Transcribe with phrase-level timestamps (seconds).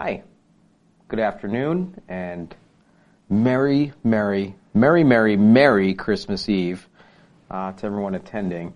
[0.00, 0.22] Hi.
[1.08, 2.54] Good afternoon and
[3.28, 6.88] Merry, Merry, Merry, Merry, Merry Christmas Eve
[7.50, 8.74] uh, to everyone attending.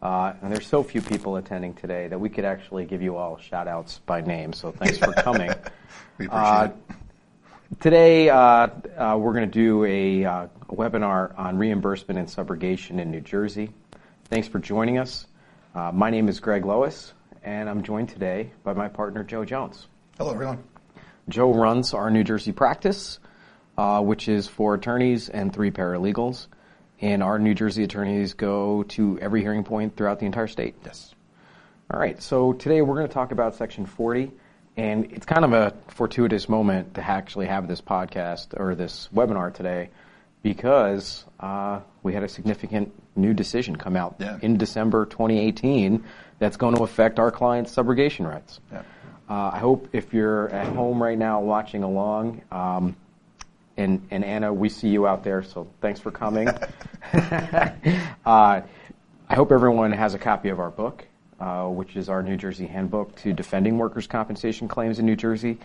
[0.00, 3.36] Uh, and there's so few people attending today that we could actually give you all
[3.36, 5.50] shout outs by name, so thanks for coming.
[6.18, 7.80] we appreciate it.
[7.80, 13.00] Today, uh, uh, we're going to do a, uh, a, webinar on reimbursement and subrogation
[13.00, 13.70] in New Jersey.
[14.26, 15.26] Thanks for joining us.
[15.74, 17.12] Uh, my name is Greg Lois,
[17.42, 19.88] and I'm joined today by my partner, Joe Jones.
[20.20, 20.62] Hello, everyone.
[21.30, 23.18] Joe runs our New Jersey practice,
[23.78, 26.46] uh, which is four attorneys and three paralegals.
[27.00, 30.74] And our New Jersey attorneys go to every hearing point throughout the entire state.
[30.84, 31.14] Yes.
[31.90, 34.30] All right, so today we're going to talk about Section 40.
[34.76, 39.54] And it's kind of a fortuitous moment to actually have this podcast or this webinar
[39.54, 39.88] today
[40.42, 44.38] because uh, we had a significant new decision come out yeah.
[44.42, 46.04] in December 2018
[46.38, 48.60] that's going to affect our clients' subrogation rights.
[48.70, 48.82] Yeah.
[49.30, 52.96] Uh, I hope if you're at home right now watching along, um,
[53.76, 56.48] and, and Anna, we see you out there, so thanks for coming.
[57.12, 57.70] uh,
[58.26, 61.06] I hope everyone has a copy of our book
[61.40, 65.58] uh, which is our New Jersey Handbook to Defending Workers' Compensation Claims in New Jersey.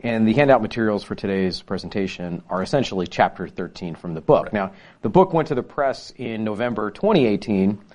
[0.00, 4.46] And the handout materials for today's presentation are essentially Chapter 13 from the book.
[4.46, 4.52] Right.
[4.52, 7.91] Now, the book went to the press in November 2018, uh,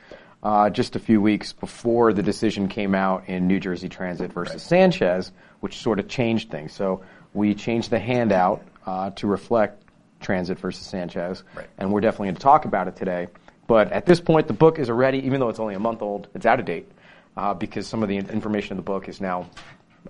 [0.72, 4.64] just a few weeks before the decision came out in New Jersey Transit versus.
[4.64, 6.74] Sanchez, which sort of changed things.
[6.74, 9.84] So we changed the handout uh, to reflect
[10.20, 11.68] Transit versus Sanchez, right.
[11.78, 13.28] and we're definitely going to talk about it today.
[13.68, 16.28] But at this point, the book is already, even though it's only a month old,
[16.34, 16.90] it's out of date
[17.36, 19.50] uh, because some of the information in the book has now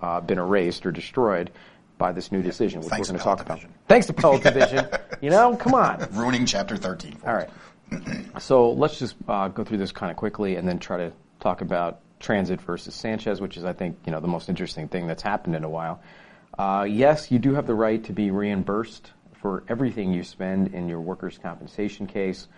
[0.00, 1.50] uh, been erased or destroyed
[1.98, 3.70] by this new decision, which Thanks we're going to talk Division.
[3.70, 3.88] about.
[3.88, 4.86] Thanks to Appellate Division.
[5.20, 6.06] You know, come on.
[6.12, 7.16] Ruining Chapter 13.
[7.26, 7.50] All right.
[8.38, 11.60] So let's just uh, go through this kind of quickly and then try to talk
[11.60, 15.22] about transit versus Sanchez, which is, I think, you know, the most interesting thing that's
[15.22, 16.00] happened in a while.
[16.58, 20.88] Uh, yes, you do have the right to be reimbursed for everything you spend in
[20.88, 22.48] your workers' compensation case.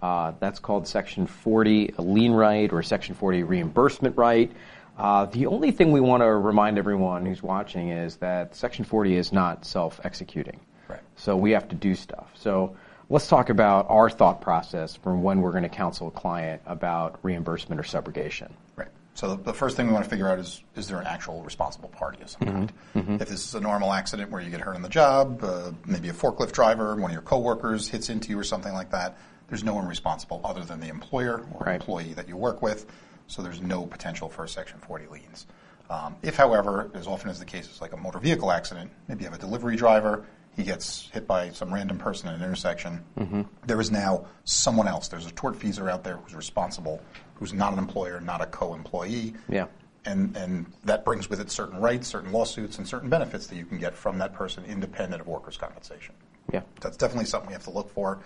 [0.00, 4.50] Uh, that's called Section 40 a lien right or Section 40 reimbursement right.
[4.98, 9.16] Uh, the only thing we want to remind everyone who's watching is that Section 40
[9.16, 10.60] is not self-executing.
[10.88, 11.00] Right.
[11.16, 12.30] So we have to do stuff.
[12.34, 12.76] So
[13.08, 17.18] let's talk about our thought process from when we're going to counsel a client about
[17.22, 18.50] reimbursement or subrogation.
[18.76, 18.88] Right.
[19.14, 21.88] So the first thing we want to figure out is, is there an actual responsible
[21.90, 22.56] party of some mm-hmm.
[22.56, 22.72] kind?
[22.96, 23.22] Mm-hmm.
[23.22, 26.08] If this is a normal accident where you get hurt on the job, uh, maybe
[26.08, 29.16] a forklift driver, one of your coworkers hits into you or something like that,
[29.48, 32.86] there's no one responsible other than the employer or employee that you work with,
[33.26, 35.46] so there's no potential for Section 40 liens.
[35.90, 39.24] Um, if, however, as often as the case is like a motor vehicle accident, maybe
[39.24, 40.24] you have a delivery driver,
[40.56, 43.04] he gets hit by some random person at an intersection.
[43.18, 43.42] Mm-hmm.
[43.66, 45.08] There is now someone else.
[45.08, 47.02] There's a tortfeasor out there who's responsible,
[47.34, 49.34] who's not an employer, not a co-employee.
[49.48, 49.66] Yeah.
[50.04, 53.64] And, and that brings with it certain rights, certain lawsuits, and certain benefits that you
[53.64, 56.14] can get from that person independent of workers' compensation.
[56.52, 56.62] Yeah.
[56.80, 58.20] That's definitely something we have to look for.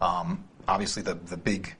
[0.00, 1.74] Um, obviously, the, the big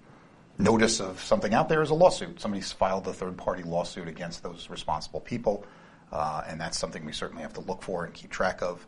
[0.56, 2.40] notice of something out there is a lawsuit.
[2.40, 5.64] Somebody's filed a third party lawsuit against those responsible people,
[6.12, 8.86] uh, and that's something we certainly have to look for and keep track of.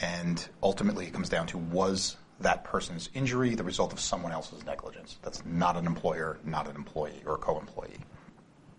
[0.00, 4.64] And ultimately, it comes down to was that person's injury the result of someone else's
[4.64, 5.18] negligence?
[5.22, 7.98] That's not an employer, not an employee, or a co employee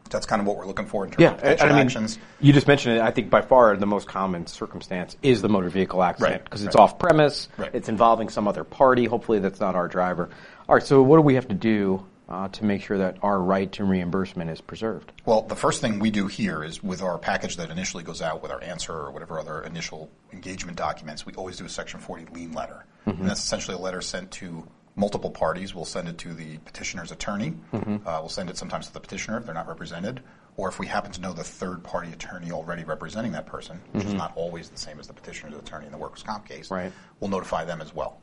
[0.10, 2.20] that's kind of what we're looking for in terms yeah, of potential I mean, actions.
[2.40, 3.02] You just mentioned it.
[3.02, 6.68] I think by far the most common circumstance is the motor vehicle accident because right,
[6.68, 6.84] it's right.
[6.84, 7.48] off premise.
[7.58, 7.72] Right.
[7.74, 9.06] It's involving some other party.
[9.06, 10.30] Hopefully, that's not our driver.
[10.68, 10.84] All right.
[10.84, 13.84] So, what do we have to do uh, to make sure that our right to
[13.84, 15.12] reimbursement is preserved?
[15.26, 18.42] Well, the first thing we do here is with our package that initially goes out
[18.42, 22.28] with our answer or whatever other initial engagement documents, we always do a Section 40
[22.34, 22.86] lien letter.
[23.08, 23.22] Mm-hmm.
[23.22, 25.74] And that's essentially a letter sent to multiple parties.
[25.74, 27.56] We'll send it to the petitioner's attorney.
[27.74, 28.08] Mm-hmm.
[28.08, 30.22] Uh, we'll send it sometimes to the petitioner if they're not represented,
[30.58, 34.04] or if we happen to know the third party attorney already representing that person, which
[34.04, 34.12] mm-hmm.
[34.12, 36.92] is not always the same as the petitioner's attorney in the workers' comp case, right.
[37.20, 38.20] we'll notify them as well.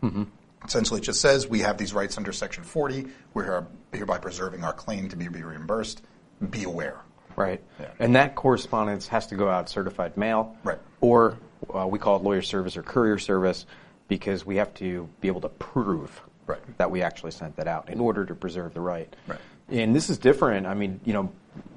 [0.67, 3.07] Essentially, it just says we have these rights under Section 40.
[3.35, 6.03] We're hereby preserving our claim to be reimbursed.
[6.51, 7.01] Be aware.
[7.37, 7.63] Right.
[7.79, 7.91] Yeah.
[7.99, 10.57] And that correspondence has to go out certified mail.
[10.65, 10.79] Right.
[11.01, 11.39] Or
[11.75, 13.67] uh, we call it lawyer service or courier service
[14.09, 16.61] because we have to be able to prove right.
[16.79, 19.15] that we actually sent that out in order to preserve the right.
[19.27, 19.41] Right.
[19.69, 20.67] And this is different.
[20.67, 21.33] I mean, you know,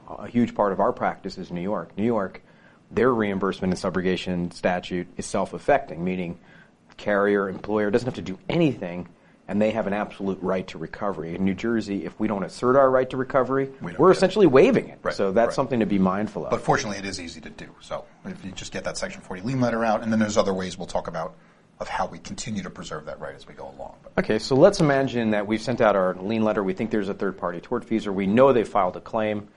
[0.08, 1.98] a huge part of our practice is New York.
[1.98, 2.42] New York,
[2.92, 6.40] their reimbursement and subrogation statute is self-affecting, meaning
[7.00, 9.08] carrier, employer doesn't have to do anything
[9.50, 11.34] and they have an absolute right to recovery.
[11.34, 14.90] In New Jersey, if we don't assert our right to recovery, we are essentially waiving
[14.90, 15.00] it.
[15.02, 15.56] Right, so that's right.
[15.56, 16.52] something to be mindful of.
[16.52, 17.68] But fortunately, it is easy to do.
[17.82, 20.54] So if you just get that Section 40 lien letter out, and then there's other
[20.54, 21.34] ways we'll talk about
[21.80, 23.96] of how we continue to preserve that right as we go along.
[24.04, 26.64] But okay, so let's imagine that we've sent out our lien letter.
[26.64, 28.14] We think there's a third party tort tortfeasor.
[28.14, 29.48] We know they filed a claim.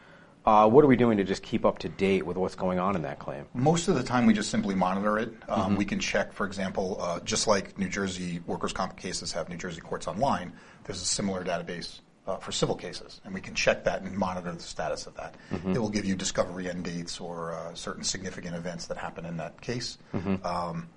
[0.45, 2.97] Uh, what are we doing to just keep up to date with what's going on
[2.97, 3.47] in that claim?
[3.55, 5.33] Most of the time, we just simply monitor it.
[5.49, 5.77] Um, Mm-hmm.
[5.77, 9.57] We can check, for example, uh, just like New Jersey workers' comp cases have New
[9.57, 10.53] Jersey courts online,
[10.85, 14.51] there's a similar database uh, for civil cases, and we can check that and monitor
[14.53, 15.37] the status of that.
[15.53, 15.73] Mm-hmm.
[15.77, 19.37] It will give you discovery end dates or uh, certain significant events that happen in
[19.37, 20.45] that case, Mm-hmm.
[20.45, 20.89] um,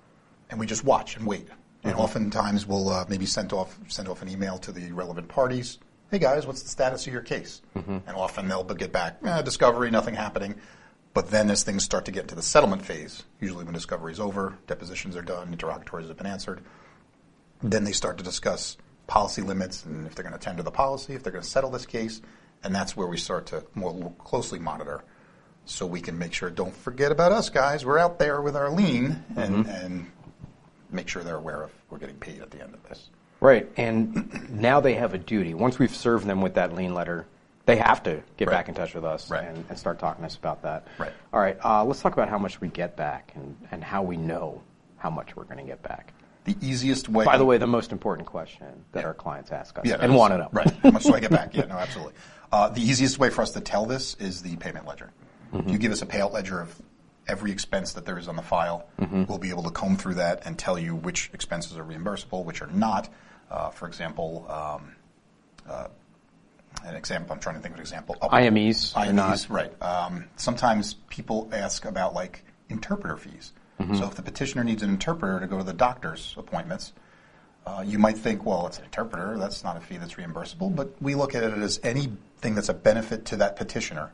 [0.50, 1.48] and we just watch and wait.
[1.84, 5.78] And oftentimes, we'll uh, maybe send off send off an email to the relevant parties.
[6.08, 7.62] Hey guys, what's the status of your case?
[7.76, 7.98] Mm-hmm.
[8.06, 10.54] And often they'll get back, eh, discovery, nothing happening.
[11.14, 14.20] But then as things start to get into the settlement phase, usually when discovery is
[14.20, 16.60] over, depositions are done, interrogatories have been answered,
[17.60, 18.76] then they start to discuss
[19.08, 21.70] policy limits and if they're going to tender the policy, if they're going to settle
[21.70, 22.22] this case,
[22.62, 25.02] and that's where we start to more closely monitor
[25.64, 28.70] so we can make sure, don't forget about us guys, we're out there with our
[28.70, 30.06] lien and, and
[30.92, 33.10] make sure they're aware of we're getting paid at the end of this.
[33.40, 35.54] Right, and now they have a duty.
[35.54, 37.26] Once we've served them with that lien letter,
[37.66, 38.54] they have to get Right.
[38.54, 39.46] back in touch with us Right.
[39.46, 40.86] and, and start talking to us about that.
[40.98, 41.12] Right.
[41.32, 44.16] All right, uh, let's talk about how much we get back and, and how we
[44.16, 44.62] know
[44.98, 46.12] how much we're going to get back.
[46.44, 47.24] The easiest way.
[47.24, 49.06] By the way, the most important question that Yeah.
[49.06, 50.48] our clients ask us Yeah, and want to know.
[50.52, 50.70] Right.
[50.82, 51.54] How much do I get back?
[51.54, 52.14] Yeah, no, absolutely.
[52.52, 55.10] Uh, the easiest way for us to tell this is the payment ledger.
[55.52, 55.68] Mm-hmm.
[55.68, 56.80] You give us a payout ledger of
[57.28, 58.86] every expense that there is on the file.
[59.00, 59.24] Mm-hmm.
[59.24, 62.62] We'll be able to comb through that and tell you which expenses are reimbursable, which
[62.62, 63.08] are not.
[63.50, 64.94] Uh, for example, um,
[65.68, 65.88] uh,
[66.84, 67.32] an example.
[67.32, 68.16] I'm trying to think of an example.
[68.20, 69.82] Up- IMEs are IMEs, right.
[69.82, 73.52] Um, sometimes people ask about like interpreter fees.
[73.80, 73.96] Mm-hmm.
[73.96, 76.92] So if the petitioner needs an interpreter to go to the doctor's appointments,
[77.66, 79.36] uh, you might think, well, it's an interpreter.
[79.38, 80.74] That's not a fee that's reimbursable.
[80.74, 84.12] But we look at it as anything that's a benefit to that petitioner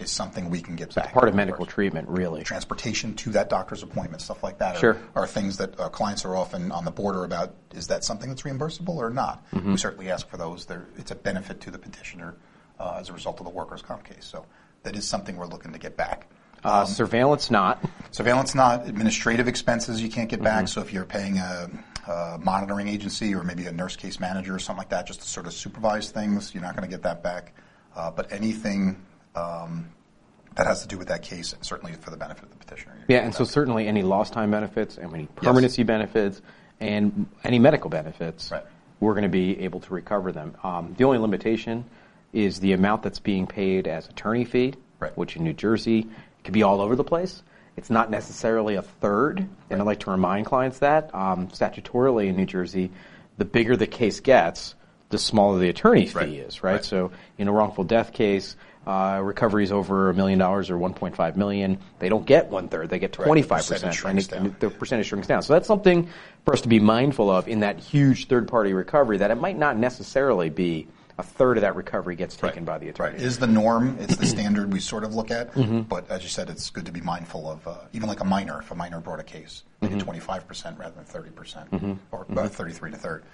[0.00, 1.06] is something we can get back.
[1.06, 1.14] Mm-hmm.
[1.14, 2.42] Part of medical treatment, really.
[2.42, 4.96] Transportation to that doctor's appointment, stuff like that, are, Sure.
[5.14, 7.54] are things that uh, clients are often on the border about.
[7.74, 9.44] Is that something that's reimbursable or not?
[9.52, 9.72] Mm-hmm.
[9.72, 10.66] We certainly ask for those.
[10.66, 12.34] They're, it's a benefit to the petitioner
[12.78, 14.24] uh, as a result of the workers' comp case.
[14.24, 14.46] So
[14.82, 16.28] that is something we're looking to get back.
[16.62, 17.82] Uh, surveillance, not.
[18.10, 20.64] Surveillance not administrative expenses you can't get back.
[20.64, 20.66] Mm-hmm.
[20.66, 21.70] So if you're paying a,
[22.06, 25.28] a monitoring agency or maybe a nurse case manager or something like that, just to
[25.28, 27.54] sort of supervise things, you're not going to get that back.
[27.96, 28.96] Uh, but anything um,
[29.34, 32.92] that has to do with that case, certainly for the benefit of the petitioner.
[33.08, 36.40] you're Yeah, and so certainly any lost time benefits and any permanency benefits
[36.80, 38.64] and any medical benefits, Right.
[39.00, 40.54] we're going to be able to recover them.
[40.62, 41.84] Um, the only limitation
[42.32, 45.16] is the amount that's being paid as attorney fee, Right.
[45.16, 46.06] which in New Jersey
[46.44, 47.42] could be all over the place.
[47.76, 52.36] It's not necessarily a third, and I like to remind clients that um, statutorily in
[52.36, 52.90] New Jersey,
[53.38, 54.74] the bigger the case gets,
[55.08, 56.28] the smaller the attorney's Right.
[56.28, 56.72] fee is, right?
[56.72, 56.84] Right.
[56.84, 58.56] So in a wrongful death case,
[58.86, 62.98] uh, recoveries over a million dollars or 1.5 million, they don't get one third; they
[62.98, 64.56] get 25 Percentage percent, and, it- down.
[64.60, 65.42] the percentage shrinks down.
[65.42, 66.08] So that's something
[66.44, 69.18] for us to be mindful of in that huge third-party recovery.
[69.18, 70.88] That it might not necessarily be
[71.18, 73.12] a third of that recovery gets taken by the attorney.
[73.16, 73.22] Right.
[73.22, 73.98] Is the norm.
[74.00, 75.52] It's the standard we sort of look at.
[75.52, 75.82] Mm-hmm.
[75.82, 78.60] But as you said, it's good to be mindful of, uh, even like a minor,
[78.62, 80.08] if a minor brought a case, maybe Mm-hmm.
[80.10, 83.24] 25% rather than 30%, or uh, 33 to third.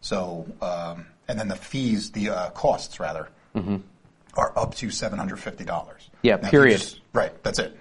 [0.00, 3.28] So, um, and then the fees, the uh, costs rather,
[4.36, 5.66] are up to $750.
[5.66, 5.92] Mm-hmm.
[6.22, 6.84] Yeah, period.
[7.12, 7.76] right, that's it.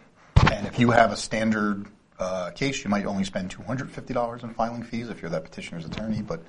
[0.52, 1.86] And if you have a standard
[2.20, 6.22] uh, case, you might only spend $250 in filing fees if you're that petitioner's attorney,
[6.22, 6.42] but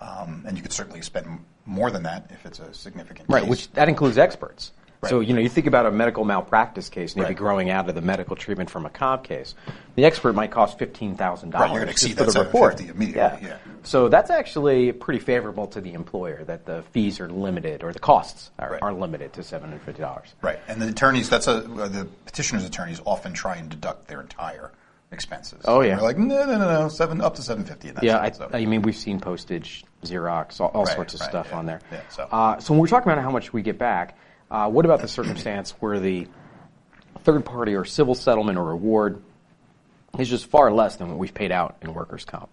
[0.00, 3.34] um, and you could certainly spend more than that if it's a significant case.
[3.34, 4.72] Right, which that includes experts.
[5.08, 7.36] So you know, you think about a medical malpractice case, maybe Right.
[7.36, 9.56] growing out of the medical treatment from a comp case.
[9.96, 12.76] The expert might cost fifteen thousand Right, you're dollars gonna exceed that the report.
[12.76, 13.56] $750 immediately, yeah.
[13.82, 17.98] So that's actually pretty favorable to the employer that the fees are limited or the
[17.98, 18.82] costs are, Right.
[18.82, 20.36] are limited to seven hundred fifty dollars.
[20.40, 24.20] Right, and the attorneys, that's a, uh, the petitioner's attorneys often try and deduct their
[24.20, 24.70] entire
[25.10, 25.62] expenses.
[25.66, 25.96] Oh, yeah.
[25.96, 27.90] They're like, no, no, no, no, seven, up to seven fifty.
[28.02, 31.48] Yeah, I, I mean, we've seen postage, Xerox, all, all Right, sorts of right, stuff
[31.50, 31.80] yeah, on there.
[31.90, 34.16] yeah, so- Uh, so when we're talking about how much we get back,
[34.52, 36.28] Uh, what about the circumstance where the
[37.24, 39.22] third party or civil settlement or award
[40.18, 42.50] is just far less than what we've paid out in workers' comp?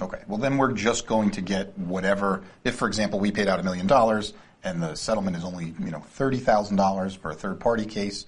[0.00, 2.44] Okay, well then we're just going to get whatever.
[2.62, 5.90] If, for example, we paid out a million dollars and the settlement is only you
[5.90, 8.26] know thirty thousand dollars for a third party case,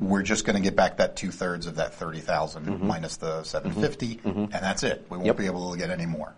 [0.00, 2.84] we're just going to get back that two thirds of that thirty mm-hmm.
[2.84, 3.80] minus the seven mm-hmm.
[3.80, 4.40] Mm-hmm.
[4.40, 5.06] and that's it.
[5.08, 5.36] We won't Yep.
[5.36, 6.34] be able to get any more.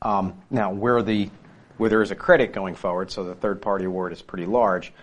[0.00, 1.28] Um, now, where the
[1.76, 4.94] where there is a credit going forward, so the third party award is pretty large,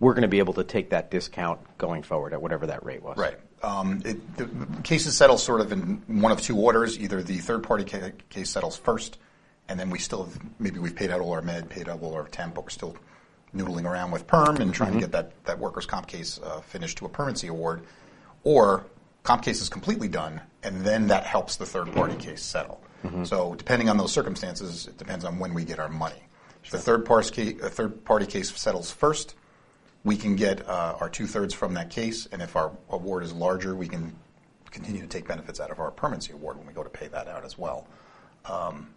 [0.00, 3.02] we're going to be able to take that discount going forward at whatever that rate
[3.02, 3.16] was.
[3.16, 3.38] Right.
[3.62, 4.48] Um, it, the
[4.82, 6.98] cases settle sort of in one of two orders.
[6.98, 9.18] Either the third-party ca- case settles first,
[9.68, 12.14] and then we still have, maybe we've paid out all our med, paid out all
[12.14, 12.96] our temp, but we're still
[13.56, 16.98] noodling around with perm and trying to get that, that workers' comp case uh, finished
[16.98, 17.82] to a permanency award.
[18.42, 18.84] Or
[19.22, 22.80] comp case is completely done, and then that helps the third-party case settle.
[23.24, 26.22] So depending on those circumstances, it depends on when we get our money.
[26.64, 29.34] If the third party, a third party case settles first,
[30.04, 33.32] we can get uh, our two thirds from that case, and if our award is
[33.32, 34.14] larger, we can
[34.70, 37.26] continue to take benefits out of our permanency award when we go to pay that
[37.26, 37.86] out as well.
[38.44, 38.88] Um,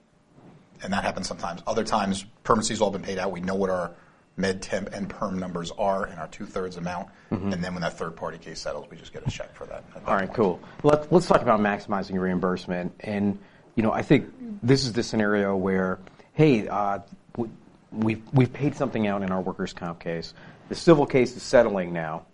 [0.84, 1.62] and that happens sometimes.
[1.66, 3.32] Other times, permanency's all been paid out.
[3.32, 3.92] We know what our
[4.36, 7.98] med temp and perm numbers are and our two thirds amount, and then when that
[7.98, 9.84] third party case settles, we just get a check for that.
[9.94, 10.34] that All right, point.
[10.36, 10.60] cool.
[10.84, 12.94] Let, let's talk about maximizing reimbursement.
[13.00, 13.40] And,
[13.76, 16.00] you know, I think this is the scenario where,
[16.34, 17.00] hey, uh,
[17.36, 17.50] we-
[17.92, 20.34] we've, we've paid something out in our workers' comp case.
[20.70, 22.26] The civil case is settling now.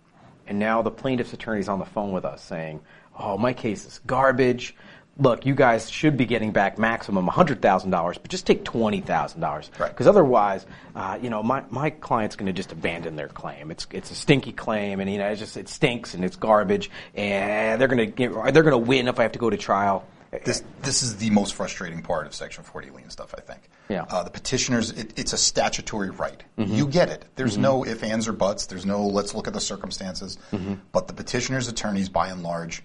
[0.46, 2.80] And now the plaintiff's attorney's on the phone with us saying,
[3.18, 4.74] oh, my case is garbage.
[5.16, 9.78] Look, you guys should be getting back maximum $100,000, but just take $20,000.
[9.78, 9.88] Right.
[9.88, 13.70] Because otherwise, uh, you know, my, my client's going to just abandon their claim.
[13.70, 16.90] It's it's a stinky claim, and you know, it just it stinks and it's garbage,
[17.14, 20.04] and they're going to they're going to win if I have to go to trial.
[20.44, 23.68] This this is the most frustrating part of Section 40 lien stuff, I think.
[23.88, 24.04] Yeah.
[24.08, 26.42] Uh, the petitioners, it, it's a statutory right.
[26.58, 26.74] Mm-hmm.
[26.74, 27.24] You get it.
[27.36, 27.62] There's mm-hmm.
[27.62, 28.66] no if, ands, or buts.
[28.66, 30.38] There's no let's look at the circumstances.
[30.52, 30.74] Mm-hmm.
[30.92, 32.82] But the petitioners' attorneys, by and large,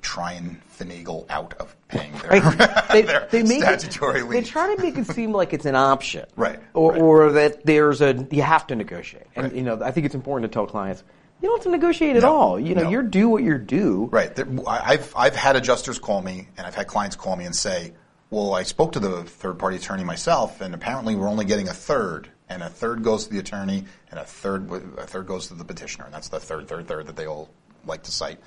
[0.00, 2.84] try and finagle out of paying their, Right?
[2.92, 4.28] They, their they make statutory it.
[4.28, 7.00] They try to make it seem like it's an option, Right, Or, right.
[7.00, 9.26] or that there's a you have to negotiate.
[9.34, 9.54] And Right.
[9.54, 11.02] you know, I think it's important to tell clients
[11.44, 12.58] you don't have to negotiate at No, all.
[12.58, 12.88] You know, no.
[12.90, 14.08] you're due what you're due.
[14.10, 14.34] Right.
[14.34, 17.92] There, I've I've had adjusters call me, and I've had clients call me and say,
[18.30, 21.74] "Well, I spoke to the third party attorney myself, and apparently we're only getting a
[21.74, 25.54] third, and a third goes to the attorney, and a third a third goes to
[25.54, 27.50] the petitioner, and that's the third, third, third that they all
[27.84, 28.38] like to cite."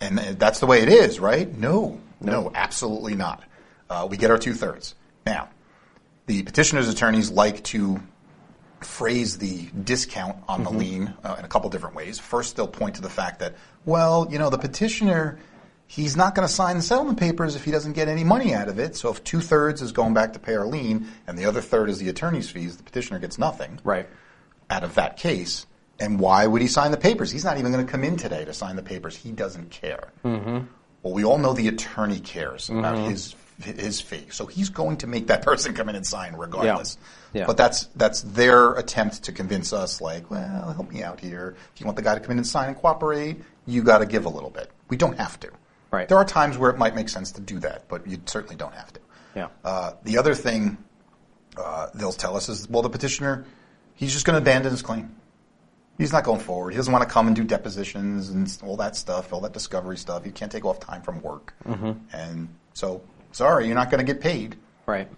[0.00, 1.50] And that's the way it is, right?
[1.56, 3.44] No, no, absolutely not.
[3.88, 4.94] Uh, we get our two thirds.
[5.24, 5.48] Now,
[6.26, 8.02] the petitioner's attorneys like to
[8.80, 12.18] phrase the discount on the lien uh, in a couple different ways.
[12.18, 13.54] First, they'll point to the fact that,
[13.84, 15.38] well, you know, the petitioner,
[15.86, 18.68] he's not going to sign the settlement papers if he doesn't get any money out
[18.68, 18.94] of it.
[18.96, 21.88] So if two thirds is going back to pay our lien and the other third
[21.88, 24.06] is the attorney's fees, the petitioner gets nothing Right.
[24.68, 25.66] out of that case.
[25.98, 27.30] And why would he sign the papers?
[27.30, 29.16] He's not even going to come in today to sign the papers.
[29.16, 30.12] He doesn't care.
[30.24, 30.66] Mm-hmm.
[31.02, 35.06] Well, we all know the attorney cares about his his fee, so he's going to
[35.06, 36.98] make that person come in and sign regardless.
[37.36, 37.44] Yeah.
[37.46, 41.54] But that's that's their attempt to convince us, like, well, help me out here.
[41.74, 44.06] If you want the guy to come in and sign and cooperate, you got to
[44.06, 44.70] give a little bit.
[44.88, 45.50] We don't have to.
[45.90, 46.08] Right.
[46.08, 48.74] There are times where it might make sense to do that, but you certainly don't
[48.74, 49.00] have to.
[49.34, 49.48] Yeah.
[49.62, 50.78] Uh, the other thing
[51.58, 53.44] uh, they'll tell us is, well, the petitioner,
[53.94, 55.14] he's just going to abandon his claim.
[55.98, 56.70] He's not going forward.
[56.70, 59.98] He doesn't want to come and do depositions and all that stuff, all that discovery
[59.98, 60.24] stuff.
[60.24, 61.52] He can't take off time from work.
[61.66, 61.92] Mm-hmm.
[62.14, 63.02] And so,
[63.32, 64.56] sorry, you're not going to get paid.
[64.86, 65.08] Right.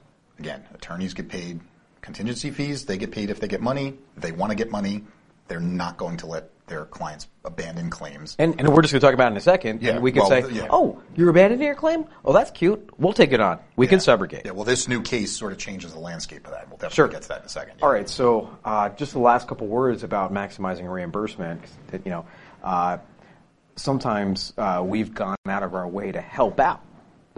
[0.40, 1.60] Again, attorneys get paid
[2.02, 2.84] contingency fees.
[2.86, 3.94] They get paid if they get money.
[4.16, 5.04] They want to get money,
[5.48, 8.36] they're not going to let their clients abandon claims.
[8.38, 9.80] And, and we're just going to talk about it in a second.
[9.80, 10.66] Yeah, And we could well, say, yeah.
[10.68, 12.04] oh, you're abandoning your claim?
[12.26, 12.90] Oh, that's cute.
[12.98, 13.58] We'll take it on.
[13.76, 14.44] We can subrogate.
[14.44, 16.68] Yeah, well, this new case sort of changes the landscape of that.
[16.68, 17.08] We'll definitely Sure.
[17.08, 17.74] get to that in a second.
[17.82, 21.62] All right, so uh, just the last couple words about maximizing reimbursement.
[21.86, 22.26] That, you know,
[22.62, 22.98] uh,
[23.76, 26.82] sometimes uh, we've gone out of our way to help out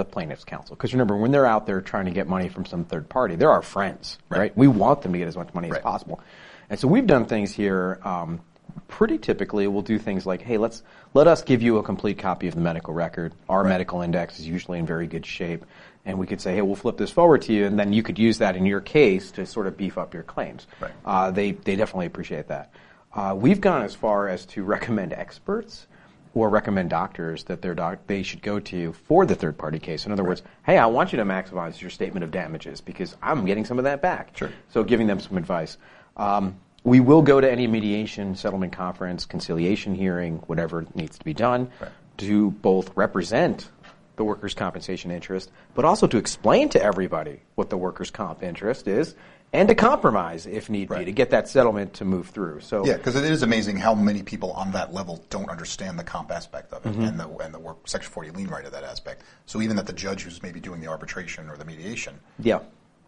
[0.00, 2.84] the plaintiff's counsel because remember when they're out there trying to get money from some
[2.84, 4.38] third party, they're our friends, right?
[4.38, 4.56] Right.
[4.56, 6.20] We want them to get as much money as possible,
[6.68, 8.00] and so we've done things here.
[8.02, 8.40] Um,
[8.88, 10.82] pretty typically, we'll do things like, hey, let's
[11.14, 13.32] let us give you a complete copy of the medical record.
[13.48, 15.64] Our medical index is usually in very good shape.
[16.06, 18.18] And we could say, hey, we'll flip this forward to you, and then you could
[18.18, 20.66] use that in your case to sort of beef up your claims.
[20.80, 20.92] Right.
[21.04, 22.72] Uh, they, they definitely appreciate that.
[23.12, 25.86] Uh, we've gone as far as to recommend experts
[26.34, 30.06] or recommend doctors that their doc, they should go to for the third party case.
[30.06, 33.44] In other words, hey, I want you to maximize your statement of damages because I'm
[33.46, 34.36] getting some of that back.
[34.36, 34.50] Sure.
[34.68, 35.76] So giving them some advice.
[36.16, 41.34] Um, we will go to any mediation, settlement conference, conciliation hearing, whatever needs to be
[41.34, 41.90] done Right.
[42.18, 43.68] to both represent
[44.16, 48.86] the workers' compensation interest, but also to explain to everybody what the workers' comp interest
[48.86, 49.14] is,
[49.52, 52.60] and to compromise if need be to get that settlement to move through.
[52.60, 56.04] So Yeah, because it is amazing how many people on that level don't understand the
[56.04, 57.02] comp aspect of it Mm-hmm.
[57.02, 59.22] and the and the work Section 40 lien right of that aspect.
[59.46, 62.60] So even that the judge who's maybe doing the arbitration or the mediation yeah,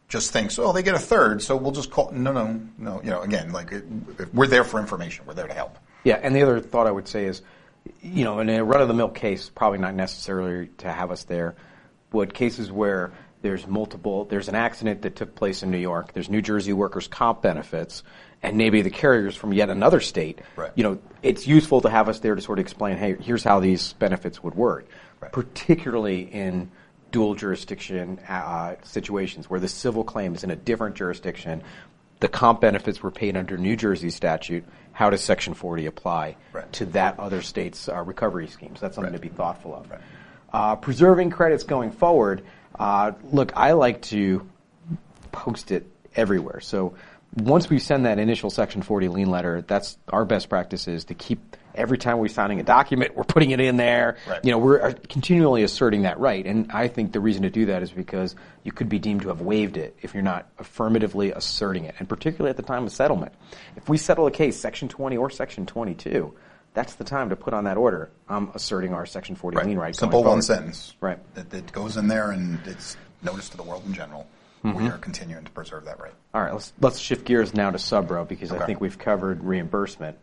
[0.09, 2.11] just thinks, oh, they get a third, so we'll just call.
[2.13, 3.01] No, no, no.
[3.03, 3.85] You know, again, like it,
[4.35, 5.25] we're there for information.
[5.27, 5.79] We're there to help.
[6.05, 6.19] yeah.
[6.23, 7.41] And the other thought I would say is,
[8.03, 11.55] you know, in a run-of-the-mill case, probably not necessarily to have us there,
[12.11, 13.11] but cases where
[13.43, 17.09] there's multiple, there's an accident that took place in New York, there's New Jersey workers'
[17.09, 18.03] comp benefits,
[18.43, 20.41] and maybe the carriers from yet another state.
[20.57, 20.71] Right.
[20.75, 23.61] You know, it's useful to have us there to sort of explain, hey, here's how
[23.61, 24.87] these benefits would work,
[25.21, 25.31] Right.
[25.33, 26.71] particularly in
[27.13, 31.63] dual jurisdiction uh, situations where the civil claim is in a different jurisdiction.
[32.21, 34.65] The comp benefits were paid under New Jersey statute.
[34.93, 36.73] How does Section 40 apply Right.
[36.75, 38.81] to that other state's uh, recovery schemes?
[38.81, 39.93] That's something to be thoughtful of.
[40.53, 42.43] Uh, preserving credits going forward.
[42.79, 44.49] Uh, look, I like to
[45.31, 46.61] post it everywhere.
[46.61, 46.95] So
[47.37, 51.15] once we send that initial Section 40 lien letter, that's our best practice is to
[51.15, 54.19] keep every time we're signing a document, we're putting it in there.
[54.29, 54.45] Right.
[54.45, 56.45] You know, we're uh, continually asserting that right.
[56.45, 59.29] And I think the reason to do that is because you could be deemed to
[59.29, 62.93] have waived it if you're not affirmatively asserting it, and particularly at the time of
[62.93, 63.33] settlement.
[63.77, 66.35] If we settle a case, Section 20 or Section 22,
[66.75, 68.11] that's the time to put on that order.
[68.29, 69.67] I'm asserting our Section 40 Right.
[69.67, 69.95] lien right.
[69.95, 70.95] Simple one sentence.
[71.01, 71.19] Right.
[71.35, 74.27] That, it goes in there and it's notice to the world in general.
[74.65, 74.85] Mm-hmm.
[74.85, 76.13] We are continuing to preserve that right.
[76.33, 80.17] All right, let's let's shift gears now to subro because I think we've covered reimbursement.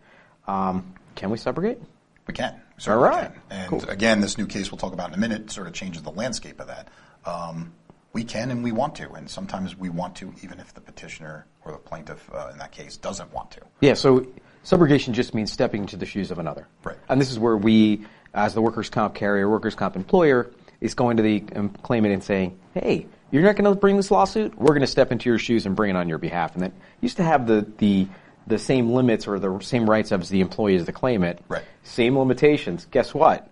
[0.48, 1.78] Um, can we subrogate?
[2.26, 2.60] We can.
[2.88, 3.32] All right.
[3.34, 3.42] can.
[3.50, 3.90] And Cool.
[3.90, 6.62] again, this new case we'll talk about in a minute sort of changes the landscape
[6.62, 6.88] of that.
[7.26, 7.74] Um,
[8.14, 11.46] we can and we want to, and sometimes we want to even if the petitioner
[11.66, 13.62] or the plaintiff uh, in that case doesn't want to.
[13.82, 14.26] Yeah, so
[14.64, 16.68] subrogation just means stepping into the shoes of another.
[16.84, 16.98] Right.
[17.08, 20.52] And this is where we, as the workers' comp carrier, workers' comp employer,
[20.82, 24.12] is going to the um, claimant and saying, hey, you're not going to bring this
[24.12, 24.58] lawsuit?
[24.58, 26.56] We're going to step into your shoes and bring it on your behalf.
[26.56, 28.08] And that used to have the, the,
[28.48, 31.40] the same limits or the same rights as the employee as the claimant.
[31.48, 31.64] Right.
[31.84, 32.88] Same limitations.
[32.92, 33.50] Guess what?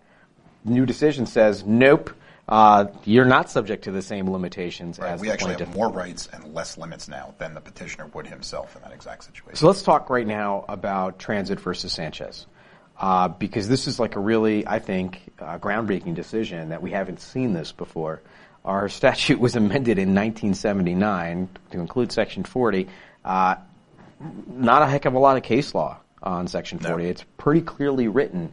[0.65, 2.11] New decision says, nope,
[2.47, 5.11] uh, you're not subject to the same limitations Right.
[5.11, 5.67] as We the actually plaintiff.
[5.69, 9.23] have more rights and less limits now than the petitioner would himself in that exact
[9.25, 9.55] situation.
[9.55, 12.45] So let's talk right now about Transit versus Sanchez.
[12.99, 17.19] Uh, because this is like a really, I think, uh, groundbreaking decision that we haven't
[17.19, 18.21] seen this before.
[18.65, 22.87] Our statute was amended in 1979 to include Section 40.
[23.23, 23.55] Uh,
[24.47, 27.03] not a heck of a lot of case law on Section 40.
[27.03, 27.09] No.
[27.09, 28.51] It's pretty clearly written.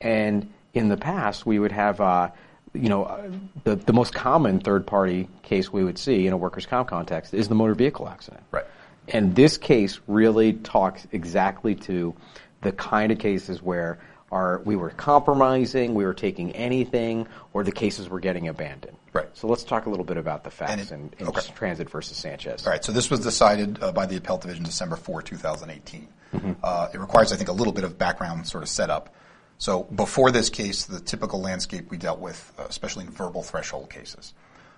[0.00, 2.30] And in the past, we would have, uh,
[2.74, 3.30] you know,
[3.62, 7.32] the, the most common third party case we would see in a workers' comp context
[7.32, 8.42] is the motor vehicle accident.
[8.50, 8.64] Right.
[9.08, 12.14] And this case really talks exactly to
[12.62, 13.98] the kind of cases where
[14.32, 18.96] our, we were compromising, we were taking anything, or the cases were getting abandoned.
[19.12, 19.28] Right.
[19.34, 21.52] So let's talk a little bit about the facts And it- in, in okay.
[21.54, 22.66] Transit versus Sanchez.
[22.66, 26.08] All right, so this was decided uh, by the Appellate Division December 4, 2018.
[26.34, 26.52] Mm-hmm.
[26.62, 29.14] Uh, it requires, I think, a little bit of background sort of setup.
[29.58, 33.90] So before this case, the typical landscape we dealt with, uh, especially in verbal threshold
[33.90, 34.34] cases,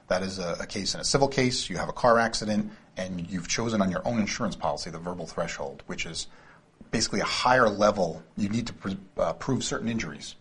[0.09, 3.29] that is a, a case in a civil case, you have a car accident, and
[3.29, 6.29] you've chosen on your own insurance policy the verbal threshold, which is
[6.91, 8.23] basically a higher level.
[8.37, 10.37] You need to pr- uh, prove certain injuries,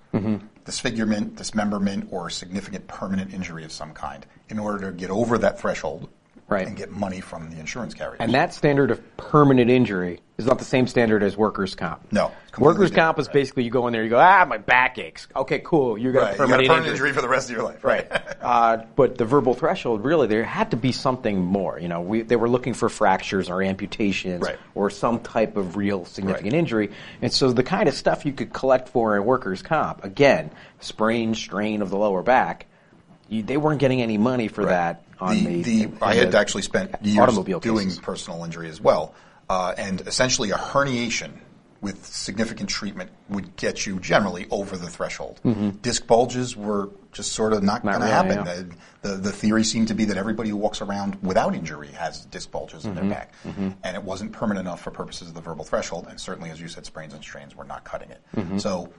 [0.66, 5.60] disfigurement, dismemberment, or significant permanent injury of some kind, in order to get over that
[5.60, 6.10] threshold
[6.48, 6.68] Right.
[6.68, 8.18] and get money from the insurance carrier.
[8.20, 12.12] And that standard of permanent injury is not the same standard as workers' comp.
[12.12, 13.34] No, Workers' comp is right.
[13.34, 15.28] basically you go in there, you go, ah, my back aches.
[15.36, 15.98] Okay, cool.
[15.98, 17.66] You got right, a you got a permanent, permanent injury for the rest of your
[17.66, 17.84] life.
[17.84, 18.08] Right.
[18.42, 21.80] uh, but the verbal threshold, really, there had to be something more.
[21.80, 24.58] You know, we, they were looking for fractures or amputations Right.
[24.76, 26.92] or some type of real significant injury.
[27.24, 31.34] And so the kind of stuff you could collect for in workers' comp, again, sprain,
[31.34, 32.68] strain of the lower back,
[33.30, 35.86] you, they weren't getting any money for that on the, the.
[35.86, 38.00] the, I had actually spent years automobile doing cases.
[38.00, 39.14] personal injury as well,
[39.50, 41.32] uh, and essentially a herniation
[41.82, 45.40] with significant treatment would get you generally over the threshold.
[45.84, 47.88] Disc bulges were just sort of not, Mm-hmm.
[47.88, 48.78] Not going to really, happen.
[49.02, 52.26] The, the, the theory seemed to be that everybody who walks around without injury has
[52.26, 53.08] disc bulges in Mm-hmm.
[53.10, 53.34] their back,
[53.84, 56.08] and it wasn't permanent enough for purposes of the verbal threshold.
[56.10, 58.22] And certainly, as you said, sprains and strains were not cutting it.
[58.36, 58.58] Mm-hmm.
[58.58, 58.92] So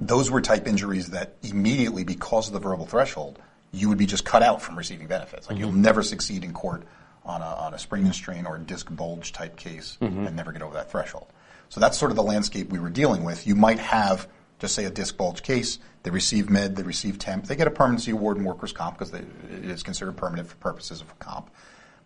[0.00, 3.38] those were type injuries that immediately, because of the verbal threshold,
[3.74, 5.48] you would be just cut out from receiving benefits.
[5.48, 5.82] Like you'll mm-hmm.
[5.82, 6.82] never succeed in court
[7.24, 10.26] on a, on a sprain and strain or a disc bulge type case mm-hmm.
[10.26, 11.26] and never get over that threshold.
[11.68, 13.46] So that's sort of the landscape we were dealing with.
[13.46, 15.78] You might have, just say, a disc bulge case.
[16.02, 19.12] They receive med, they receive temp, they get a permanency award in workers' comp because
[19.14, 21.50] it is considered permanent for purposes of comp.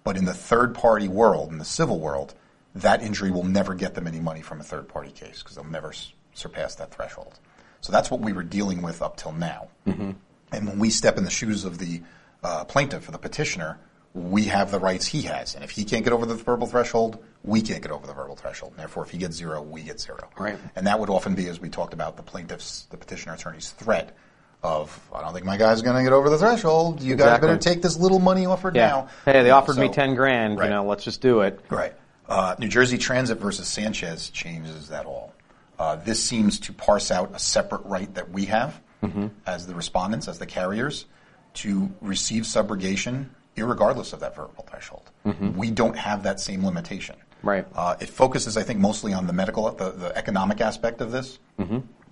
[0.05, 2.35] But in the third party world, in the civil world,
[2.77, 5.65] that injury will never get them any money from a third party case because they'll
[5.65, 7.39] never s- surpass that threshold.
[7.81, 9.69] So that's what we were dealing with up till now.
[9.87, 10.13] Mm-hmm.
[10.53, 12.03] And when we step in the shoes of the
[12.43, 13.79] uh, plaintiff or the petitioner,
[14.15, 15.55] we have the rights he has.
[15.55, 18.37] And if he can't get over the verbal threshold, we can't get over the verbal
[18.37, 18.73] threshold.
[18.73, 20.29] And therefore, if he gets zero, we get zero.
[20.39, 20.59] Right.
[20.77, 24.17] And that would often be, as we talked about, the plaintiff's, the petitioner attorney's threat
[24.63, 27.01] of, I don't think my guy's going to get over the threshold.
[27.01, 28.89] You guys better take this little money offered Yeah.
[28.89, 29.09] now.
[29.25, 30.65] Hey, they offered me So- 10 grand, Right.
[30.65, 31.61] you know, let's just do it.
[31.71, 31.95] Right.
[32.29, 35.33] Uh, New Jersey Transit versus Sanchez changes that all.
[35.79, 38.81] Uh, this seems to parse out a separate right that we have
[39.47, 41.07] as the respondents, as the carriers,
[41.55, 45.11] to receive subrogation irregardless of that verbal threshold.
[45.57, 47.17] We don't have that same limitation.
[47.43, 47.67] Right.
[47.75, 51.39] Uh, it focuses, I think, mostly on the medical, the, the economic aspect of this.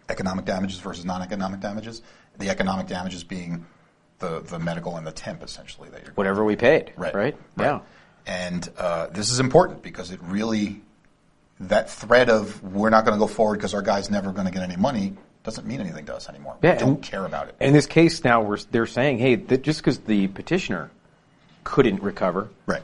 [0.09, 2.03] Economic damages versus non-economic damages.
[2.39, 3.67] The economic damages being
[4.19, 6.93] the, the medical and the temp, essentially, that you're Whatever we paid.
[6.97, 7.15] Right.
[7.15, 7.37] Right?
[7.59, 7.81] Yeah.
[8.27, 10.83] And uh, this is important because it really,
[11.61, 14.53] that thread of we're not going to go forward because our guy's never going to
[14.53, 15.17] get any money
[15.47, 16.57] doesn't mean anything to us anymore.
[16.61, 17.55] Yeah, we don't and- care about it.
[17.61, 20.91] In this case now, we're, they're saying, hey, that just because the petitioner
[21.65, 22.83] couldn't recover, right.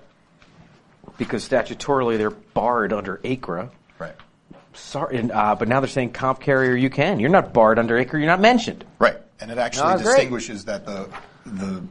[1.19, 3.71] because statutorily they're barred under AICRA.
[3.99, 4.15] Right.
[4.73, 7.21] Sorry, and, uh, but now they're saying comp carrier you can.
[7.21, 8.15] You're not barred under AICRA.
[8.15, 8.85] You're not mentioned.
[8.99, 9.17] Right.
[9.41, 10.15] And it actually that's great.
[10.15, 11.09] distinguishes that the
[11.45, 11.83] the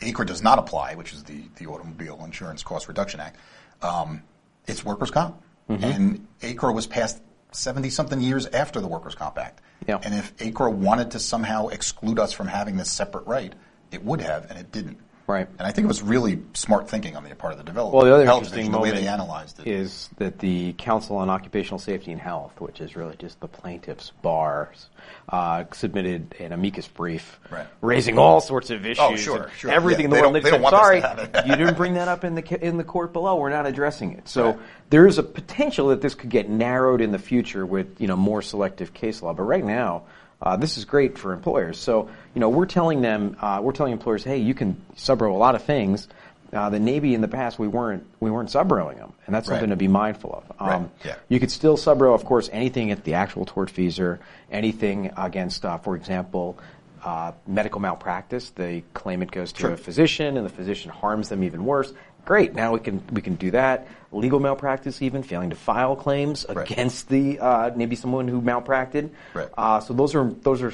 [0.00, 3.36] AICRA does not apply, which is the, the Automobile Insurance Cost Reduction Act.
[3.82, 4.22] Um,
[4.66, 5.42] it's workers' comp.
[5.68, 5.84] Mm-hmm.
[5.84, 7.20] And AICRA was passed
[7.52, 9.60] 70 something years after the Workers' Comp Act.
[9.86, 9.98] Yeah.
[10.02, 13.52] And if AICRA wanted to somehow exclude us from having this separate right,
[13.90, 14.98] it would have, and it didn't.
[15.26, 15.46] Right.
[15.58, 17.96] And I think it was really smart thinking on the part of the developer.
[17.96, 19.66] Well, the other Health interesting Division, the way they analyzed it.
[19.68, 24.10] is that the Council on Occupational Safety and Health, which is really just the plaintiffs'
[24.20, 24.88] bars,
[25.28, 27.66] uh, submitted an amicus brief Right.
[27.80, 28.98] raising all sorts of issues.
[29.00, 29.70] Oh, sure, sure.
[29.70, 30.34] Everything Yeah, in the world.
[30.34, 32.34] They said, don't want us sorry, to have it." you didn't bring that up in
[32.34, 33.36] the in the court below.
[33.36, 34.28] We're not addressing it.
[34.28, 34.58] So Right.
[34.90, 38.16] there is a potential that this could get narrowed in the future with you know
[38.16, 39.32] more selective case law.
[39.32, 40.02] But right now.
[40.42, 41.78] Uh, this is great for employers.
[41.78, 45.36] So, you know, we're telling them, uh, we're telling employers, hey, you can subro a
[45.36, 46.08] lot of things.
[46.52, 49.54] Uh, the Navy in the past, we weren't, we weren't subroing them, and that's Right.
[49.54, 50.52] something to be mindful of.
[50.60, 51.14] Um, Right, yeah.
[51.28, 54.18] You could still subro, of course, anything at the actual tortfeasor,
[54.50, 56.58] anything against, uh, for example,
[57.04, 58.50] uh, medical malpractice.
[58.50, 59.70] The claimant goes to Sure.
[59.72, 61.92] a physician, and the physician harms them even worse.
[62.24, 63.86] Great, now we can we can do that.
[64.12, 66.70] Legal malpractice, even failing to file claims Right.
[66.70, 69.10] against the uh, maybe someone who malpracted.
[69.34, 69.48] Right.
[69.56, 70.72] Uh, so those are those are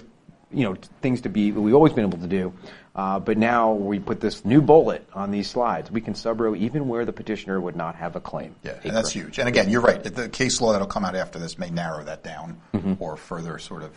[0.50, 2.52] you know things to be we've always been able to do.
[2.94, 5.88] Uh, but now we put this new bullet on these slides.
[5.88, 8.56] We can subro even where the petitioner would not have a claim.
[8.64, 9.38] Yeah, and that's huge.
[9.38, 10.02] And again, you're right.
[10.02, 12.94] The case law that'll come out after this may narrow that down Mm-hmm.
[12.98, 13.92] or further sort of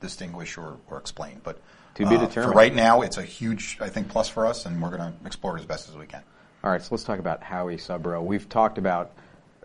[0.00, 1.40] distinguish or, or explain.
[1.42, 1.58] But
[1.96, 2.52] To be uh, determined.
[2.52, 5.26] For right now, it's a huge, I think, plus for us, and we're going to
[5.26, 6.22] explore it as best as we can.
[6.64, 8.24] All right, so let's talk about Howie subro.
[8.24, 9.12] We've talked about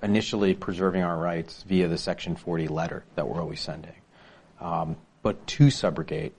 [0.03, 3.95] initially preserving our rights via the Section 40 letter that we're always sending.
[4.59, 6.33] Um, but to subrogate,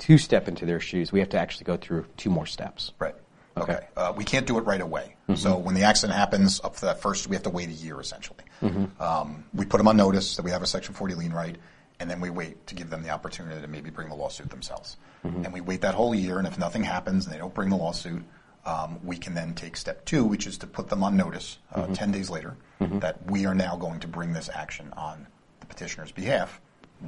[0.00, 2.92] to step into their shoes, we have to actually go through two more steps.
[2.98, 3.14] Right.
[3.56, 3.72] Okay.
[3.72, 3.86] Okay.
[3.96, 5.16] Uh, we can't do it right away.
[5.22, 5.36] Mm-hmm.
[5.36, 7.98] So when the accident happens, up to that first, we have to wait a year
[7.98, 8.44] essentially.
[8.62, 9.02] Mm-hmm.
[9.02, 11.56] Um, we put them on notice that we have a Section 40 lien right,
[11.98, 14.98] and then we wait to give them the opportunity to maybe bring the lawsuit themselves.
[15.24, 15.44] Mm-hmm.
[15.46, 17.76] And we wait that whole year, and if nothing happens and they don't bring the
[17.76, 18.22] lawsuit,
[18.68, 21.82] um, we can then take step two, which is to put them on notice uh,
[21.82, 21.94] Mm-hmm.
[21.94, 25.26] 10 days later that we are now going to bring this action on
[25.60, 26.60] the petitioner's behalf,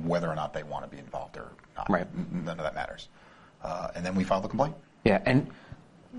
[0.05, 1.89] whether or not they want to be involved or not.
[1.91, 2.07] Right.
[2.33, 3.09] None of that matters.
[3.63, 4.75] Uh, and then we file the complaint.
[5.05, 5.49] Yeah, and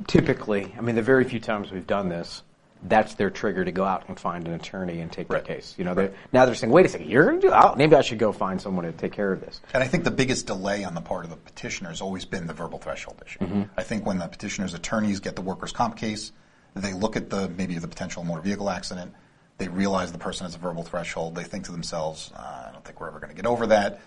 [0.08, 2.44] typically, I mean, the very few times we've done this,
[2.84, 5.46] that's their trigger to go out and find an attorney and take Right.
[5.46, 5.76] their case.
[5.78, 7.54] You know, they're now they're saying, "Wait a second, you're going to do?
[7.54, 10.04] Oh, maybe I should go find someone to take care of this." And I think
[10.04, 13.22] the biggest delay on the part of the petitioner has always been the verbal threshold
[13.26, 13.40] issue.
[13.40, 13.62] Mm-hmm.
[13.78, 16.32] I think when the petitioner's attorneys get the workers' comp case,
[16.76, 19.14] they look at the maybe the potential motor vehicle accident,
[19.58, 22.84] they realize the person has a verbal threshold, they think to themselves, uh, I don't
[22.84, 24.00] think we're ever going to get over that.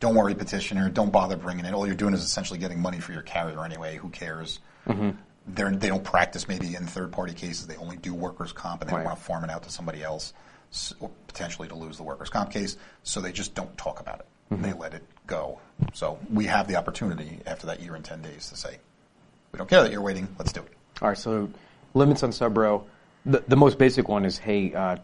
[0.00, 0.88] Don't worry, petitioner.
[0.88, 1.74] Don't bother bringing it.
[1.74, 3.96] All you're doing is essentially getting money for your carrier anyway.
[3.96, 4.60] Who cares?
[4.86, 5.10] Mm-hmm.
[5.54, 7.66] They're, they don't practice maybe in third party cases.
[7.66, 9.04] They only do workers' comp and they Right.
[9.04, 10.32] want to farm it out to somebody else,
[10.72, 12.76] s- or potentially to lose the workers' comp case.
[13.02, 14.26] So they just don't talk about it.
[14.52, 14.62] Mm-hmm.
[14.62, 15.58] They let it go.
[15.94, 18.78] So we have the opportunity after that year and 10 days to say,
[19.52, 20.28] we don't care that you're waiting.
[20.38, 20.72] Let's do it.
[21.00, 21.48] All right, so
[21.94, 22.84] limits on subro.
[23.24, 24.96] The, the most basic one is, hey, uh,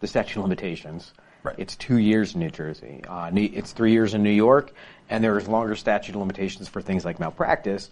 [0.00, 1.12] the statute of limitations.
[1.44, 1.54] Right.
[1.58, 3.02] It's two years in New Jersey.
[3.08, 4.72] Uh, it's three years in New York,
[5.10, 7.90] and there is longer statute of limitations for things like malpractice.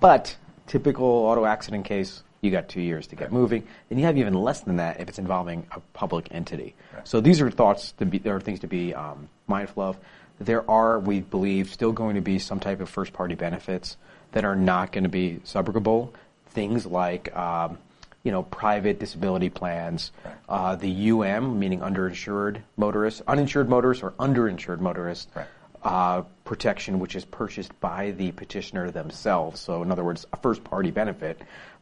[0.00, 0.36] But
[0.70, 3.66] typical auto accident case, you got two years to get moving.
[3.90, 6.74] And you have even less than that if it's involving a public entity.
[6.94, 7.06] Right.
[7.06, 9.98] So these are thoughts to be, there are things to be um, mindful of.
[10.38, 13.96] There are, we believe, still going to be some type of first party benefits
[14.32, 16.12] that are not going to be subrogable.
[16.46, 17.76] Things like, um,
[18.22, 20.34] you know, private disability plans, Right.
[20.48, 25.46] uh, the UM, meaning underinsured motorists, uninsured motorists or underinsured motorists, Right.
[25.82, 29.60] Uh, protection which is purchased by the petitioner themselves.
[29.60, 31.40] So, in other words, a first party benefit.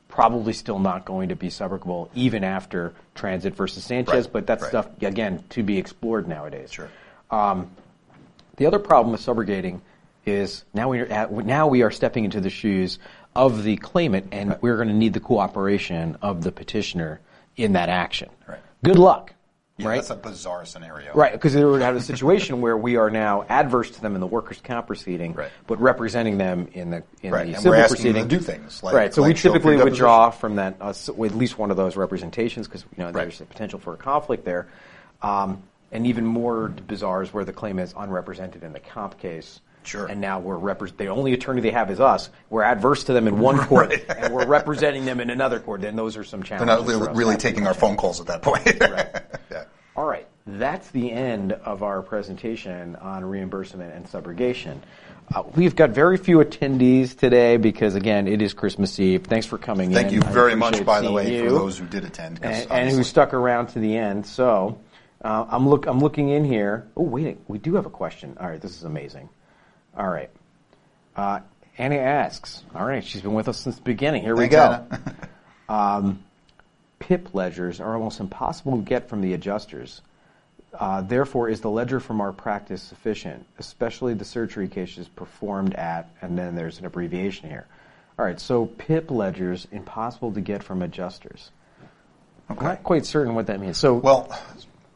[0.08, 4.62] Probably still not going to be subrogable even after Transit versus Sanchez, Right, but that's
[4.62, 4.68] right.
[4.70, 6.72] stuff again to be explored nowadays.
[6.72, 6.88] Sure.
[8.58, 9.80] The other problem with subrogating
[10.26, 12.98] is now we are at, now we are stepping into the shoes
[13.36, 17.20] of the claimant, and we're going to need the cooperation of the petitioner
[17.56, 18.28] in that action.
[18.48, 18.58] Right.
[18.82, 19.34] Good luck,
[19.78, 19.94] Yeah, right?
[19.96, 21.14] That's a bizarre scenario.
[21.14, 24.20] Right, because they would have a situation where we are now adverse to them in
[24.20, 25.50] the workers' comp proceeding, Right.
[25.68, 28.28] but representing them in the in Right, the and civil we're asking them to proceeding.
[28.38, 31.38] do things like- right, so like we typically withdraw from that uh, s- with at
[31.38, 33.22] least one of those representations because you know Right.
[33.22, 34.66] there's a potential for a conflict there,
[35.22, 35.62] um,
[35.92, 39.60] and even more bizarre is where the claim is unrepresented in the comp case.
[39.84, 40.06] Sure.
[40.06, 42.28] And now we're repre- the only attorney they have is us.
[42.50, 44.04] We're adverse to them in one court, Right.
[44.08, 45.80] and we're representing them in another court.
[45.80, 46.66] Then those are some challenges.
[46.68, 47.16] They're not really, for us.
[47.16, 48.62] really taking our phone calls at that point.
[48.80, 49.64] yeah.
[49.96, 54.78] All right, that's the end of our presentation on reimbursement and subrogation.
[55.34, 59.24] Uh, we've got very few attendees today because, again, it is Christmas Eve.
[59.24, 60.14] Thanks for coming Thank in.
[60.14, 62.38] you very much, by the way, you for those who did attend.
[62.42, 64.24] and, and who stuck around to the end.
[64.24, 64.78] So
[65.22, 66.86] uh, I'm look I'm looking in here.
[66.96, 68.36] Oh wait, we do have a question.
[68.40, 69.28] All right, this is amazing.
[69.98, 70.30] All right,
[71.16, 71.40] uh,
[71.76, 72.62] Annie asks.
[72.74, 74.22] All right, she's been with us since the beginning.
[74.22, 74.86] Here we go.
[75.68, 76.18] Anna.
[76.98, 80.02] PIP ledgers are almost impossible to get from the adjusters.
[80.74, 86.10] Uh, therefore, is the ledger from our practice sufficient, especially the surgery cases performed at,
[86.20, 87.66] and then there's an abbreviation here.
[88.18, 91.50] All right, so PIP ledgers impossible to get from adjusters.
[92.48, 93.78] I'm not quite certain what that means.
[93.78, 94.30] So, Well,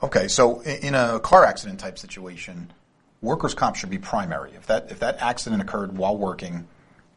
[0.02, 0.28] okay.
[0.28, 2.72] So in a car accident type situation,
[3.22, 4.50] workers' comp should be primary.
[4.54, 6.66] If that if that accident occurred while working,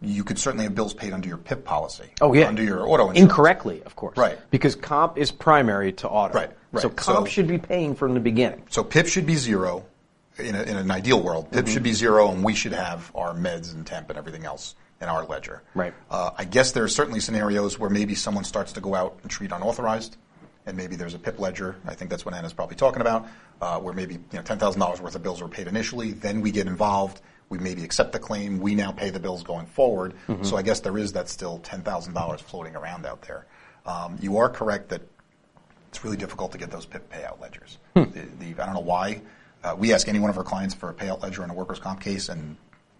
[0.02, 2.06] you could certainly have bills paid under your PIP policy.
[2.22, 3.20] oh yeah, under your auto insurance.
[3.20, 4.38] incorrectly, of course, Right.
[4.52, 6.82] Because comp is primary to auto, Right, right.
[6.82, 8.63] So comp So- should be paying from the beginning.
[8.70, 9.86] So PIP should be zero.
[10.38, 11.74] In, a, in an ideal world, PIP Mm-hmm.
[11.74, 15.08] should be zero, and we should have our meds and temp and everything else in
[15.08, 15.63] our ledger.
[15.76, 15.94] Right.
[16.12, 19.32] Uh, I guess there are certainly scenarios where maybe someone starts to go out and
[19.32, 20.18] treat unauthorized,
[20.65, 21.75] and maybe there's a PIP ledger.
[21.86, 23.28] I think that's what Anna's probably talking about,
[23.62, 26.41] uh, where maybe you know ten thousand dollars worth of bills were paid initially, then
[26.41, 27.21] we get involved.
[27.49, 28.60] We maybe accept the claim.
[28.60, 30.15] We now pay the bills going forward.
[30.28, 30.43] Mm-hmm.
[30.43, 33.45] So I guess there is that still ten thousand dollars floating around out there.
[33.86, 35.01] Um, you are correct that
[35.89, 37.78] it's really difficult to get those PIP payout ledgers.
[37.95, 38.04] Hmm.
[38.12, 39.21] The, the, I don't know why.
[39.63, 41.80] Uh, we ask any one of our clients for a payout ledger in a workers'
[41.80, 42.58] comp case, and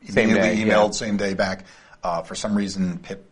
[0.08, 0.92] Same immediately day, emailed yeah.
[0.92, 1.66] same day back.
[2.04, 3.30] Uh, for some reason, PIP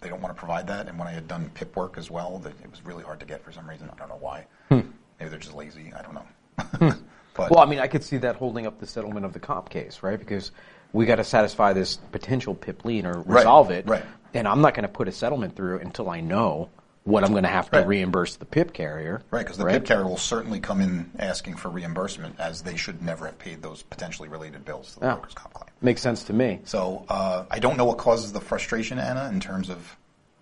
[0.00, 0.88] they don't want to provide that.
[0.88, 3.26] And when I had done PIP work as well, that it was really hard to
[3.26, 3.90] get for some reason.
[3.92, 4.46] I don't know why.
[4.70, 4.84] Maybe
[5.18, 5.92] they're just lazy.
[5.96, 6.26] I don't know.
[6.56, 7.54] but Hmm.
[7.54, 10.02] Well, I mean, I could see that holding up the settlement of the comp case,
[10.02, 10.18] right?
[10.18, 10.52] Because
[10.92, 13.86] we got to satisfy this potential PIP lien or resolve it.
[13.86, 14.04] right.
[14.34, 16.68] And I'm not going to put a settlement through until I know
[17.10, 17.86] what I'm going to have to Right.
[17.86, 19.22] reimburse the PIP carrier.
[19.30, 23.02] Right, because the PIP carrier will certainly come in asking for reimbursement, as they should
[23.02, 25.70] never have paid those potentially related bills to the workers' comp claim.
[25.82, 26.60] Makes sense to me.
[26.64, 29.96] So uh, I don't know what causes the frustration, Anna, in terms of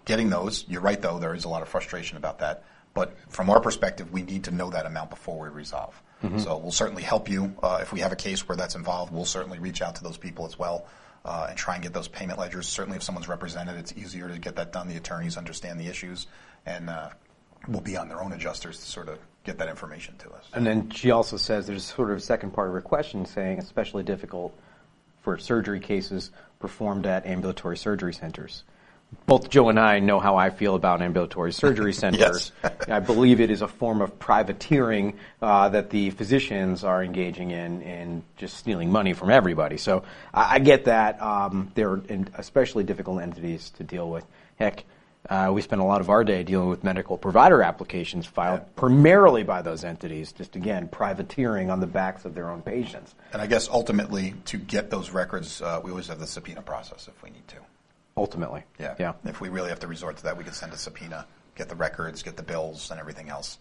[0.04, 0.64] getting those.
[0.68, 1.18] You're right, though.
[1.18, 2.64] There is a lot of frustration about that.
[2.94, 6.00] But from our perspective, we need to know that amount before we resolve.
[6.38, 9.12] So we'll certainly help you uh, if we have a case where that's involved.
[9.12, 10.84] We'll certainly reach out to those people as well
[11.48, 12.66] and try and get those payment ledgers.
[12.66, 14.88] Certainly, if someone's represented, it's easier to get that done.
[14.88, 16.26] The attorneys understand the issues,
[16.66, 17.10] and uh,
[17.66, 20.46] we'll be on their own adjusters to sort of get that information to us.
[20.52, 23.58] And then she also says there's sort of a second part of her question saying
[23.58, 24.54] especially difficult
[25.22, 28.64] for surgery cases performed at ambulatory surgery centers.
[29.26, 32.52] Both Joe and I know how I feel about ambulatory surgery centers.
[32.88, 37.82] I believe it is a form of privateering uh, that the physicians are engaging in
[37.82, 39.76] and just stealing money from everybody.
[39.76, 41.20] So I, I get that.
[41.22, 44.24] Um, they're in- especially difficult entities to deal with.
[44.56, 44.84] Heck,
[45.28, 48.66] uh, we spend a lot of our day dealing with medical provider applications filed Yeah.
[48.76, 53.14] primarily by those entities, just again, privateering on the backs of their own patients.
[53.32, 57.08] And I guess ultimately, to get those records, uh, we always have the subpoena process
[57.08, 57.56] if we need to.
[58.18, 58.64] Ultimately.
[58.78, 58.94] Yeah.
[58.98, 59.12] Yeah.
[59.24, 61.74] If we really have to resort to that, we could send a subpoena, get the
[61.76, 63.58] records, get the bills, and everything else,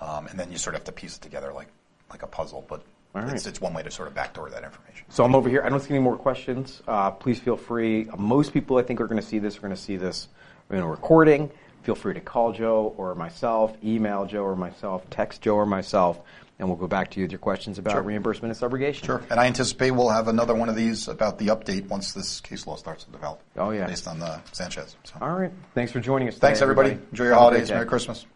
[0.00, 1.68] um, and then you sort of have to piece it together like
[2.10, 2.64] like a puzzle.
[2.68, 2.82] But
[3.14, 3.32] All right.
[3.34, 5.06] it's, it's one way to sort of backdoor that information.
[5.08, 5.62] So I'm over here.
[5.64, 6.82] I don't see any more questions.
[6.86, 8.08] Uh, please feel free.
[8.18, 10.28] Most people I think are going to see this are going to see this
[10.70, 11.50] in a recording.
[11.82, 16.20] Feel free to call Joe or myself, email Joe or myself, text Joe or myself,
[16.60, 18.02] and we'll go back to you with your questions about Sure.
[18.02, 19.04] reimbursement and subrogation.
[19.04, 19.22] Sure.
[19.30, 22.66] And I anticipate we'll have another one of these about the update once this case
[22.66, 23.40] law starts to develop.
[23.56, 23.86] Oh, yeah.
[23.86, 24.94] Based on the Sanchez.
[25.04, 25.14] So.
[25.20, 25.50] All right.
[25.74, 26.36] Thanks for joining us.
[26.38, 26.90] Thanks, today, everybody.
[27.10, 27.70] Enjoy your Have holidays.
[27.70, 28.26] Merry Christmas.